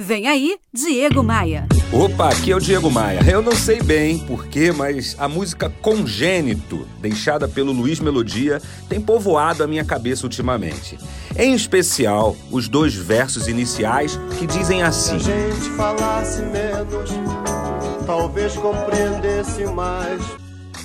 Vem 0.00 0.28
aí, 0.28 0.56
Diego 0.72 1.24
Maia. 1.24 1.66
Opa, 1.92 2.28
aqui 2.28 2.52
é 2.52 2.56
o 2.56 2.60
Diego 2.60 2.88
Maia. 2.88 3.18
Eu 3.28 3.42
não 3.42 3.56
sei 3.56 3.82
bem 3.82 4.16
porquê, 4.16 4.70
mas 4.70 5.16
a 5.18 5.28
música 5.28 5.68
Congênito, 5.68 6.86
deixada 7.00 7.48
pelo 7.48 7.72
Luiz 7.72 7.98
Melodia, 7.98 8.62
tem 8.88 9.00
povoado 9.00 9.64
a 9.64 9.66
minha 9.66 9.84
cabeça 9.84 10.24
ultimamente. 10.24 10.96
Em 11.36 11.52
especial, 11.52 12.36
os 12.48 12.68
dois 12.68 12.94
versos 12.94 13.48
iniciais 13.48 14.16
que 14.38 14.46
dizem 14.46 14.84
assim: 14.84 15.18
Se 15.18 15.32
a 15.32 15.50
gente 15.50 15.70
falasse 15.70 16.42
menos, 16.42 17.10
talvez 18.06 18.54
compreendesse 18.54 19.64
mais. 19.64 20.22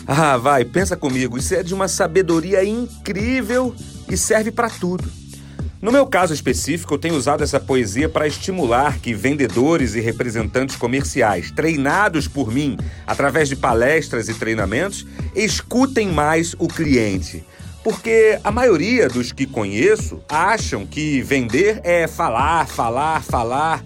Ah, 0.07 0.37
vai, 0.37 0.65
pensa 0.65 0.97
comigo, 0.97 1.37
isso 1.37 1.53
é 1.53 1.61
de 1.61 1.75
uma 1.75 1.87
sabedoria 1.87 2.65
incrível 2.65 3.75
e 4.09 4.17
serve 4.17 4.49
para 4.49 4.71
tudo. 4.71 5.22
No 5.83 5.91
meu 5.91 6.07
caso 6.07 6.33
específico, 6.33 6.93
eu 6.93 6.97
tenho 6.97 7.17
usado 7.17 7.43
essa 7.43 7.59
poesia 7.59 8.07
para 8.07 8.25
estimular 8.25 8.99
que 8.99 9.13
vendedores 9.13 9.95
e 9.95 9.99
representantes 9.99 10.77
comerciais, 10.77 11.51
treinados 11.51 12.25
por 12.25 12.49
mim 12.49 12.77
através 13.05 13.49
de 13.49 13.57
palestras 13.57 14.29
e 14.29 14.33
treinamentos, 14.33 15.05
escutem 15.35 16.07
mais 16.07 16.55
o 16.57 16.69
cliente. 16.69 17.43
Porque 17.83 18.39
a 18.45 18.49
maioria 18.49 19.09
dos 19.09 19.33
que 19.33 19.45
conheço 19.45 20.21
acham 20.29 20.85
que 20.85 21.21
vender 21.21 21.81
é 21.83 22.07
falar, 22.07 22.65
falar, 22.65 23.21
falar 23.21 23.83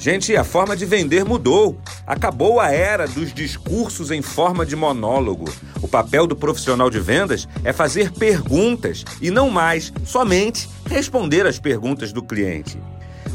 Gente, 0.00 0.34
a 0.34 0.42
forma 0.42 0.74
de 0.74 0.86
vender 0.86 1.26
mudou. 1.26 1.78
Acabou 2.06 2.58
a 2.58 2.70
era 2.70 3.06
dos 3.06 3.34
discursos 3.34 4.10
em 4.10 4.22
forma 4.22 4.64
de 4.64 4.74
monólogo. 4.74 5.44
O 5.82 5.86
papel 5.86 6.26
do 6.26 6.34
profissional 6.34 6.88
de 6.88 6.98
vendas 6.98 7.46
é 7.62 7.70
fazer 7.70 8.10
perguntas 8.10 9.04
e 9.20 9.30
não 9.30 9.50
mais 9.50 9.92
somente 10.06 10.70
responder 10.90 11.46
às 11.46 11.58
perguntas 11.58 12.12
do 12.12 12.22
cliente. 12.22 12.76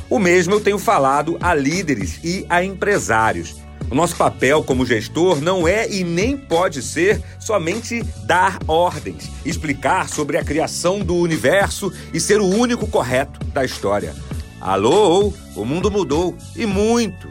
O 0.09 0.19
mesmo 0.19 0.53
eu 0.53 0.61
tenho 0.61 0.77
falado 0.77 1.37
a 1.39 1.55
líderes 1.55 2.19
e 2.23 2.45
a 2.49 2.63
empresários. 2.63 3.55
O 3.89 3.95
nosso 3.95 4.15
papel 4.15 4.63
como 4.63 4.85
gestor 4.85 5.39
não 5.39 5.67
é 5.67 5.89
e 5.89 6.03
nem 6.03 6.35
pode 6.35 6.81
ser 6.81 7.21
somente 7.39 8.03
dar 8.25 8.59
ordens, 8.67 9.29
explicar 9.45 10.09
sobre 10.09 10.37
a 10.37 10.43
criação 10.43 10.99
do 10.99 11.15
universo 11.15 11.91
e 12.13 12.19
ser 12.19 12.41
o 12.41 12.47
único 12.47 12.87
correto 12.87 13.39
da 13.47 13.63
história. 13.63 14.13
Alô, 14.65 15.31
o 15.55 15.63
mundo 15.63 15.91
mudou 15.91 16.35
e 16.55 16.65
muito. 16.65 17.29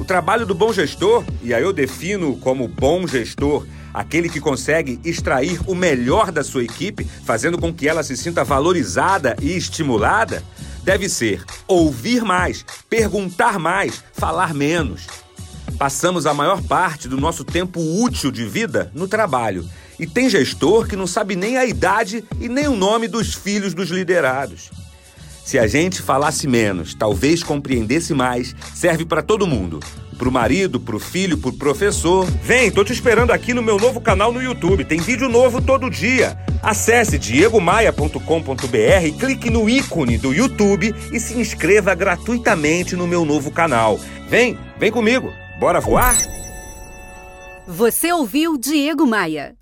O 0.00 0.04
trabalho 0.04 0.44
do 0.44 0.52
bom 0.52 0.72
gestor, 0.72 1.24
e 1.40 1.54
aí 1.54 1.62
eu 1.62 1.72
defino 1.72 2.36
como 2.38 2.66
bom 2.66 3.06
gestor 3.06 3.64
aquele 3.94 4.28
que 4.28 4.40
consegue 4.40 4.98
extrair 5.04 5.60
o 5.68 5.76
melhor 5.76 6.32
da 6.32 6.42
sua 6.42 6.64
equipe, 6.64 7.04
fazendo 7.24 7.56
com 7.56 7.72
que 7.72 7.86
ela 7.86 8.02
se 8.02 8.16
sinta 8.16 8.42
valorizada 8.42 9.36
e 9.40 9.56
estimulada, 9.56 10.42
deve 10.82 11.08
ser 11.08 11.44
ouvir 11.68 12.24
mais, 12.24 12.64
perguntar 12.90 13.60
mais, 13.60 14.02
falar 14.12 14.52
menos. 14.52 15.06
Passamos 15.78 16.26
a 16.26 16.34
maior 16.34 16.60
parte 16.62 17.06
do 17.06 17.16
nosso 17.16 17.44
tempo 17.44 17.78
útil 18.02 18.32
de 18.32 18.44
vida 18.44 18.90
no 18.92 19.06
trabalho. 19.06 19.64
E 20.00 20.06
tem 20.06 20.28
gestor 20.28 20.88
que 20.88 20.96
não 20.96 21.06
sabe 21.06 21.36
nem 21.36 21.56
a 21.58 21.64
idade 21.64 22.24
e 22.40 22.48
nem 22.48 22.66
o 22.66 22.74
nome 22.74 23.06
dos 23.06 23.34
filhos 23.34 23.72
dos 23.72 23.88
liderados. 23.88 24.81
Se 25.44 25.58
a 25.58 25.66
gente 25.66 26.00
falasse 26.00 26.46
menos, 26.46 26.94
talvez 26.94 27.42
compreendesse 27.42 28.14
mais, 28.14 28.54
serve 28.74 29.04
para 29.04 29.22
todo 29.22 29.46
mundo. 29.46 29.80
Pro 30.16 30.30
marido, 30.30 30.78
pro 30.78 31.00
filho, 31.00 31.36
pro 31.36 31.52
professor. 31.52 32.24
Vem, 32.42 32.70
tô 32.70 32.84
te 32.84 32.92
esperando 32.92 33.32
aqui 33.32 33.52
no 33.52 33.62
meu 33.62 33.76
novo 33.76 34.00
canal 34.00 34.32
no 34.32 34.40
YouTube. 34.40 34.84
Tem 34.84 35.00
vídeo 35.00 35.28
novo 35.28 35.60
todo 35.60 35.90
dia. 35.90 36.38
Acesse 36.62 37.18
diegomaia.com.br, 37.18 39.18
clique 39.18 39.50
no 39.50 39.68
ícone 39.68 40.16
do 40.16 40.32
YouTube 40.32 40.94
e 41.12 41.18
se 41.18 41.36
inscreva 41.36 41.92
gratuitamente 41.94 42.94
no 42.94 43.08
meu 43.08 43.24
novo 43.24 43.50
canal. 43.50 43.98
Vem, 44.28 44.56
vem 44.78 44.92
comigo. 44.92 45.32
Bora 45.58 45.80
voar? 45.80 46.16
Você 47.66 48.12
ouviu 48.12 48.56
Diego 48.56 49.06
Maia. 49.06 49.56